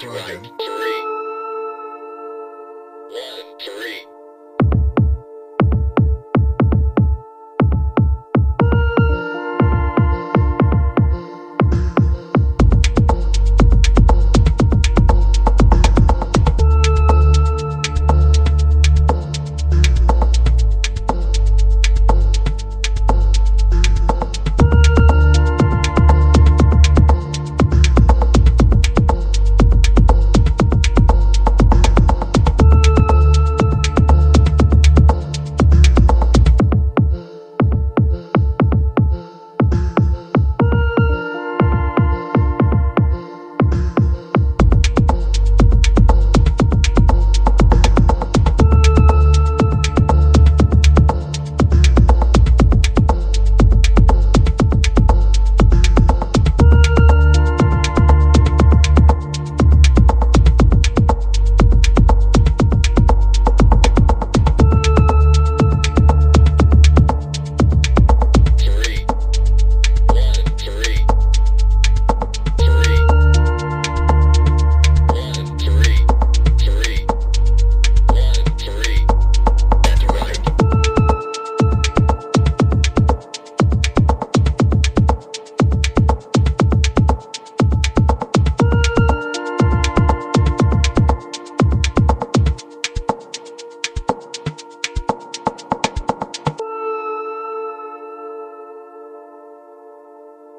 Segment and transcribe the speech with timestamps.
[0.00, 0.99] three,